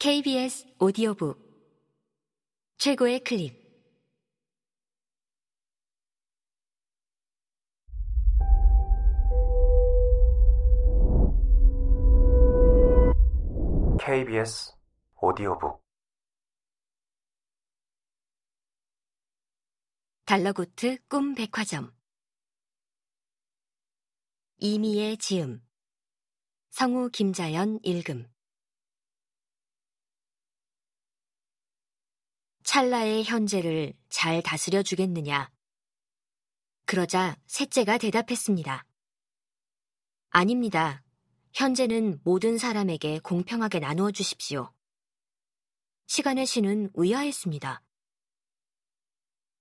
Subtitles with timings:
[0.00, 1.36] KBS 오디오북.
[2.76, 3.52] 최고의 클립.
[14.00, 14.72] KBS
[15.20, 15.82] 오디오북.
[20.26, 21.92] 달러고트 꿈 백화점.
[24.58, 25.60] 이미의 지음.
[26.70, 28.28] 성우 김자연 읽음
[32.68, 35.50] 찰나의 현재를 잘 다스려 주겠느냐?
[36.84, 38.84] 그러자 셋째가 대답했습니다.
[40.28, 41.02] 아닙니다.
[41.54, 44.70] 현재는 모든 사람에게 공평하게 나누어 주십시오.
[46.08, 47.82] 시간의 신은 의아했습니다.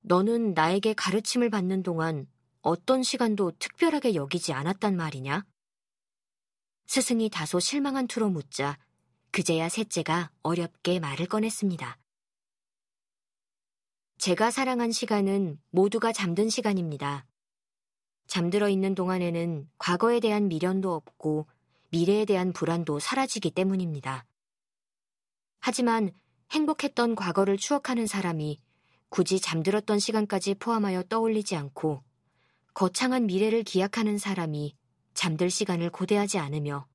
[0.00, 2.26] 너는 나에게 가르침을 받는 동안
[2.60, 5.46] 어떤 시간도 특별하게 여기지 않았단 말이냐?
[6.86, 8.78] 스승이 다소 실망한 투로 묻자
[9.30, 11.99] 그제야 셋째가 어렵게 말을 꺼냈습니다.
[14.20, 17.24] 제가 사랑한 시간은 모두가 잠든 시간입니다.
[18.26, 21.46] 잠들어 있는 동안에는 과거에 대한 미련도 없고
[21.88, 24.26] 미래에 대한 불안도 사라지기 때문입니다.
[25.60, 26.10] 하지만
[26.50, 28.60] 행복했던 과거를 추억하는 사람이
[29.08, 32.04] 굳이 잠들었던 시간까지 포함하여 떠올리지 않고
[32.74, 34.76] 거창한 미래를 기약하는 사람이
[35.14, 36.86] 잠들 시간을 고대하지 않으며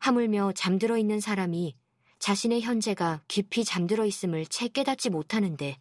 [0.00, 1.76] 하물며 잠들어 있는 사람이
[2.18, 5.78] 자신의 현재가 깊이 잠들어 있음을 채 깨닫지 못하는데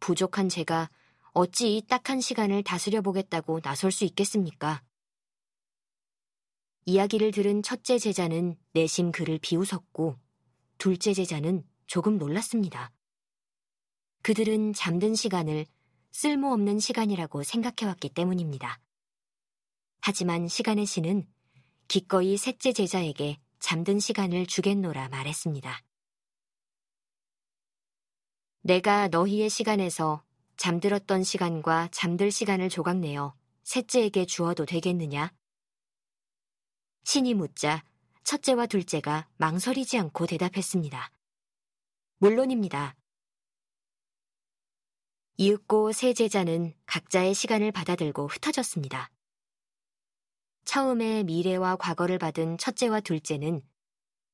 [0.00, 0.90] 부족한 제가
[1.32, 4.82] 어찌 이 딱한 시간을 다스려 보겠다고 나설 수 있겠습니까?
[6.86, 10.16] 이야기를 들은 첫째 제자는 내심 그를 비웃었고
[10.78, 12.90] 둘째 제자는 조금 놀랐습니다.
[14.22, 15.66] 그들은 잠든 시간을
[16.10, 18.80] 쓸모없는 시간이라고 생각해왔기 때문입니다.
[20.00, 21.26] 하지만 시간의 신은
[21.86, 25.89] 기꺼이 셋째 제자에게 잠든 시간을 주겠노라 말했습니다.
[28.62, 30.22] 내가 너희의 시간에서
[30.58, 35.32] 잠들었던 시간과 잠들 시간을 조각내어 셋째에게 주어도 되겠느냐?
[37.04, 37.82] 신이 묻자
[38.22, 41.10] 첫째와 둘째가 망설이지 않고 대답했습니다.
[42.18, 42.96] 물론입니다.
[45.38, 49.10] 이윽고 세 제자는 각자의 시간을 받아들고 흩어졌습니다.
[50.66, 53.62] 처음에 미래와 과거를 받은 첫째와 둘째는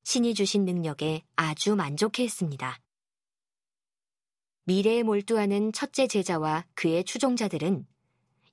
[0.03, 2.81] 신이 주신 능력에 아주 만족해 했습니다.
[4.69, 7.87] 미래에 몰두하는 첫째 제자와 그의 추종자들은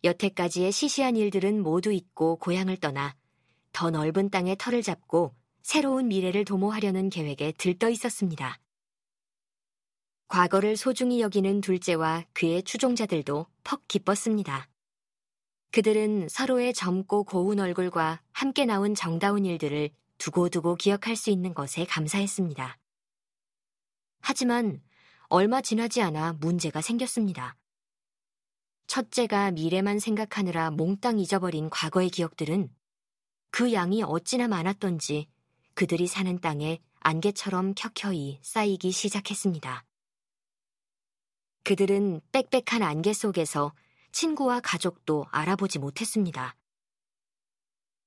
[0.04, 3.16] 여태까지의 시시한 일들은 모두 잊고 고향을 떠나
[3.72, 8.60] 더 넓은 땅에 터를 잡고 새로운 미래를 도모하려는 계획에 들떠 있었습니다.
[10.28, 14.70] 과거를 소중히 여기는 둘째와 그의 추종자들도 퍽 기뻤습니다.
[15.72, 22.78] 그들은 서로의 젊고 고운 얼굴과 함께 나온 정다운 일들을 두고두고 기억할 수 있는 것에 감사했습니다.
[24.22, 24.80] 하지만
[25.30, 27.56] 얼마 지나지 않아 문제가 생겼습니다.
[28.88, 32.70] 첫째가 미래만 생각하느라 몽땅 잊어버린 과거의 기억들은
[33.50, 35.28] 그 양이 어찌나 많았던지
[35.74, 39.86] 그들이 사는 땅에 안개처럼 켜켜이 쌓이기 시작했습니다.
[41.64, 43.74] 그들은 빽빽한 안개 속에서
[44.12, 46.56] 친구와 가족도 알아보지 못했습니다.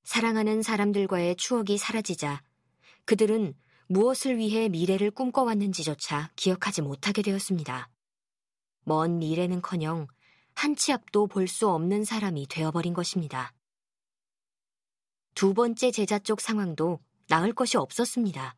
[0.04, 2.42] 사랑하는 사람들과의 추억이 사라지자
[3.06, 3.54] 그들은
[3.88, 7.88] 무엇을 위해 미래를 꿈꿔왔는지조차 기억하지 못하게 되었습니다.
[8.84, 10.08] 먼 미래는커녕
[10.54, 13.52] 한 치 앞도 볼 수 없는 사람이 되어버린 것입니다.
[15.34, 16.98] 두 번째 제자 쪽 상황도
[17.28, 18.56] 나을 것이 없었습니다.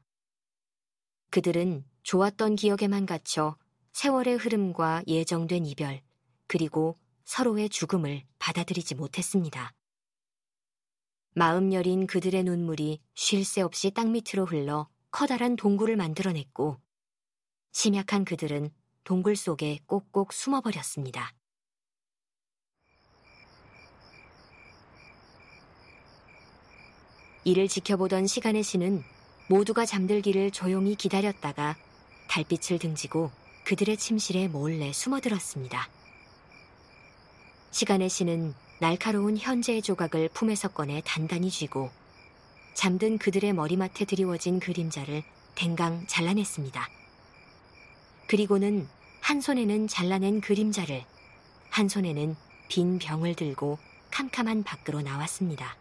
[1.30, 3.56] 그들은 좋았던 기억에만 갇혀
[3.92, 6.00] 세월의 흐름과 예정된 이별,
[6.46, 9.74] 그리고 서로의 죽음을 받아들이지 못했습니다.
[11.34, 16.78] 마음 여린 그들의 눈물이 쉴 새 없이 땅 밑으로 흘러 커다란 동굴을 만들어냈고
[17.72, 18.70] 심약한 그들은
[19.04, 21.32] 동굴 속에 꼭꼭 숨어버렸습니다.
[27.44, 29.02] 이를 지켜보던 시간의 신은
[29.48, 31.76] 모두가 잠들기를 조용히 기다렸다가
[32.28, 33.30] 달빛을 등지고
[33.64, 35.88] 그들의 침실에 몰래 숨어들었습니다.
[37.70, 41.90] 시간의 신은 날카로운 현재의 조각을 품에서 꺼내 단단히 쥐고
[42.78, 45.24] 잠든 그들의 머리맡에 드리워진 그림자를
[45.56, 46.88] 댕강 잘라냈습니다.
[48.28, 48.86] 그리고는
[49.20, 51.04] 한 손에는 잘라낸 그림자를,
[51.70, 52.36] 한 손에는
[52.68, 53.78] 빈 병을 들고
[54.12, 55.76] 캄캄한 밖으로 나왔습니다.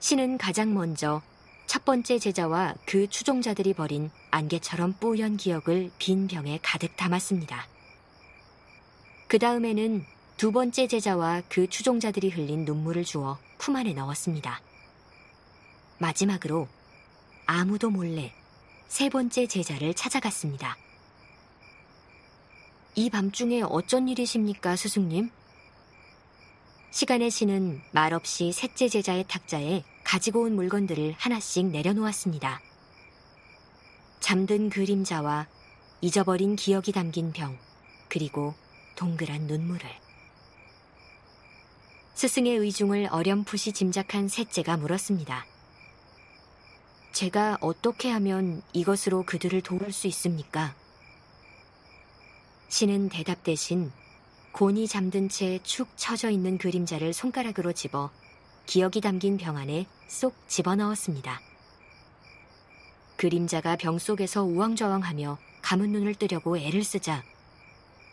[0.00, 1.22] 신은 가장 먼저
[1.66, 7.66] 첫 번째 제자와 그 추종자들이 버린 안개처럼 뿌연 기억을 빈 병에 가득 담았습니다.
[9.26, 10.04] 그 다음에는
[10.36, 14.60] 두 번째 제자와 그 추종자들이 흘린 눈물을 주어 품 안에 넣었습니다.
[15.98, 16.66] 마지막으로
[17.46, 18.32] 아무도 몰래
[18.88, 20.76] 세 번째 제자를 찾아갔습니다.
[22.96, 25.30] 이 밤중에 어쩐 일이십니까, 스승님?
[26.90, 32.60] 시간의 신은 말없이 셋째 제자의 탁자에 가지고 온 물건들을 하나씩 내려놓았습니다.
[34.18, 35.46] 잠든 그림자와
[36.00, 37.56] 잊어버린 기억이 담긴 병,
[38.08, 38.54] 그리고
[38.96, 40.03] 동그란 눈물을.
[42.14, 45.44] 스승의 의중을 어렴풋이 짐작한 셋째가 물었습니다.
[47.12, 50.74] 제가 어떻게 하면 이것으로 그들을 도울 수 있습니까?
[52.68, 53.90] 신은 대답 대신
[54.52, 58.10] 곤이 잠든 채 축 처져 있는 그림자를 손가락으로 집어
[58.66, 61.40] 기억이 담긴 병 안에 쏙 집어넣었습니다.
[63.16, 67.24] 그림자가 병 속에서 우왕좌왕하며 감은 눈을 뜨려고 애를 쓰자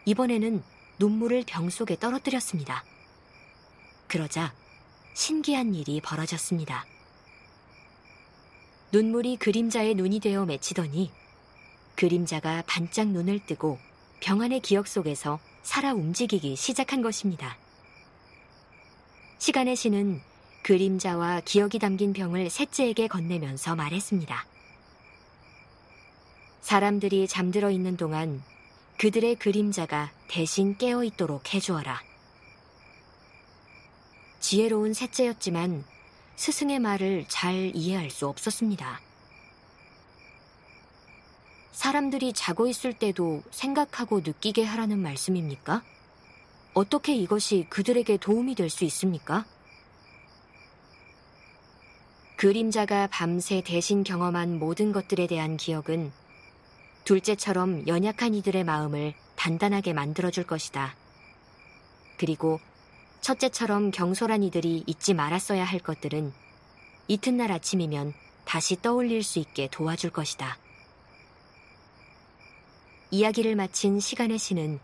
[0.05, 0.63] 이번에는
[0.99, 2.83] 눈물을 병 속에 떨어뜨렸습니다.
[4.11, 4.53] 그러자
[5.13, 6.85] 신기한 일이 벌어졌습니다.
[8.91, 11.09] 눈물이 그림자의 눈이 되어 맺히더니
[11.95, 13.79] 그림자가 반짝 눈을 뜨고
[14.19, 17.55] 병 안의 기억 속에서 살아 움직이기 시작한 것입니다.
[19.37, 20.19] 시간의 신은
[20.63, 24.45] 그림자와 기억이 담긴 병을 셋째에게 건네면서 말했습니다.
[26.59, 28.43] 사람들이 잠들어 있는 동안
[28.97, 32.10] 그들의 그림자가 대신 깨어 있도록 해주어라.
[34.41, 35.85] 지혜로운 셋째였지만
[36.35, 38.99] 스승의 말을 잘 이해할 수 없었습니다.
[41.71, 45.83] 사람들이 자고 있을 때도 생각하고 느끼게 하라는 말씀입니까?
[46.73, 49.45] 어떻게 이것이 그들에게 도움이 될 수 있습니까?
[52.37, 56.11] 그림자가 밤새 대신 경험한 모든 것들에 대한 기억은
[57.03, 60.95] 둘째처럼 연약한 이들의 마음을 단단하게 만들어줄 것이다.
[62.17, 62.59] 그리고
[63.21, 66.33] 첫째처럼 경솔한 이들이 잊지 말았어야 할 것들은
[67.07, 68.13] 이튿날 아침이면
[68.45, 70.57] 다시 떠올릴 수 있게 도와줄 것이다.
[73.11, 74.79] 이야기를 마친 시간의 신은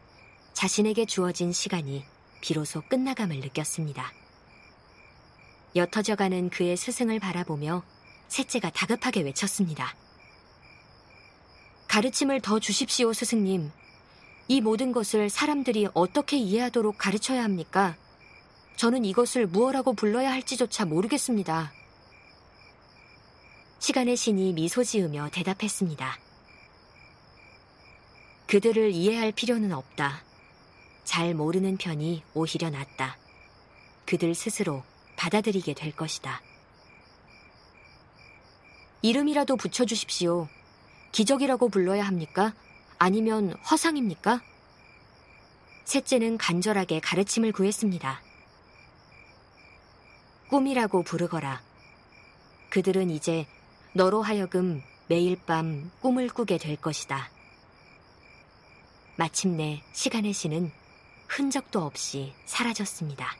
[0.53, 2.03] 자신에게 주어진 시간이
[2.41, 4.11] 비로소 끝나감을 느꼈습니다.
[5.75, 7.83] 옅어져가는 그의 스승을 바라보며
[8.27, 9.95] 셋째가 다급하게 외쳤습니다.
[11.87, 13.71] 가르침을 더 주십시오, 스승님.
[14.47, 17.95] 이 모든 것을 사람들이 어떻게 이해하도록 가르쳐야 합니까?
[18.77, 21.73] 저는 이것을 무엇라고 불러야 할지조차 모르겠습니다.
[23.79, 26.19] 시간의 신이 미소 지으며 대답했습니다.
[28.45, 30.21] 그들을 이해할 필요는 없다.
[31.05, 33.17] 잘 모르는 편이 오히려 낫다.
[34.05, 34.83] 그들 스스로
[35.15, 36.39] 받아들이게 될 것이다.
[39.01, 40.47] 이름이라도 붙여주십시오.
[41.13, 42.53] 기적이라고 불러야 합니까?
[42.99, 44.41] 아니면 화상입니까?
[45.85, 48.26] 셋째는 간절하게 가르침을 구했습니다.
[50.49, 51.61] 꿈이라고 부르거라.
[52.69, 53.45] 그들은 이제
[53.93, 57.29] 너로 하여금 매일 밤 꿈을 꾸게 될 것이다.
[59.17, 60.71] 마침내 시간의 신은
[61.27, 63.35] 흔적도 없이 사라졌습니다.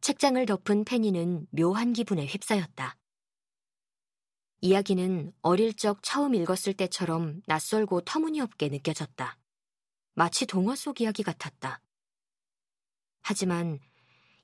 [0.00, 2.96] 책장을 덮은 페니는 묘한 기분에 휩싸였다.
[4.64, 9.36] 이야기는 어릴 적 처음 읽었을 때처럼 낯설고 터무니없게 느껴졌다.
[10.14, 11.82] 마치 동화 속 이야기 같았다.
[13.20, 13.78] 하지만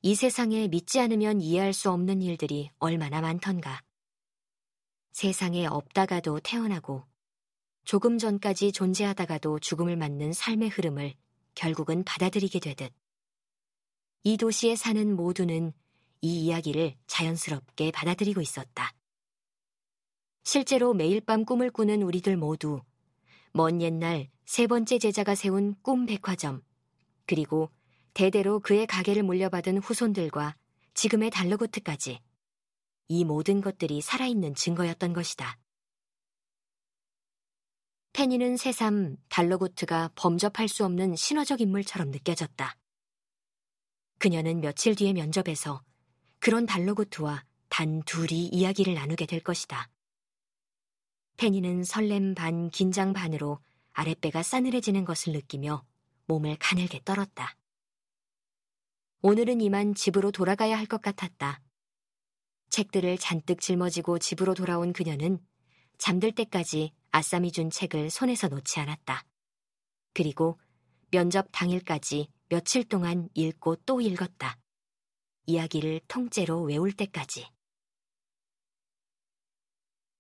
[0.03, 3.81] 이 세상에 믿지 않으면 이해할 수 없는 일들이 얼마나 많던가.
[5.12, 7.07] 세상에 없다가도 태어나고
[7.87, 11.15] 조금 전까지 존재하다가도 죽음을 맞는 삶의 흐름을
[11.55, 12.93] 결국은 받아들이게 되듯
[14.25, 15.73] 이 도시에 사는 모두는
[16.21, 18.93] 이 이야기를 자연스럽게 받아들이고 있었다.
[20.42, 22.80] 실제로 매일 밤 꿈을 꾸는 우리들 모두
[23.52, 26.62] 먼 옛날 세 번째 제자가 세운 꿈 백화점,
[27.26, 27.70] 그리고
[28.14, 30.56] 대대로 그의 가게를 물려받은 후손들과
[30.94, 32.20] 지금의 달러고트까지
[33.09, 35.59] 이 모든 것들이 살아있는 증거였던 것이다.
[38.12, 42.76] 페니는 새삼 달러고트가 범접할 수 없는 신화적 인물처럼 느껴졌다.
[44.18, 45.82] 그녀는 며칠 뒤의 면접에서
[46.40, 49.88] 그런 달러고트와 단 둘이 이야기를 나누게 될 것이다.
[51.40, 53.61] 페니는 설렘 반 긴장 반으로
[53.94, 55.82] 아랫배가 싸늘해지는 것을 느끼며
[56.26, 57.56] 몸을 가늘게 떨었다.
[59.23, 61.62] 오늘은 이만 집으로 돌아가야 할 것 같았다.
[62.68, 65.38] 책들을 잔뜩 짊어지고 집으로 돌아온 그녀는
[65.97, 69.25] 잠들 때까지 아쌈이 준 책을 손에서 놓지 않았다.
[70.12, 70.61] 그리고
[71.11, 74.59] 면접 당일까지 며칠 동안 읽고 또 읽었다.
[75.47, 77.49] 이야기를 통째로 외울 때까지.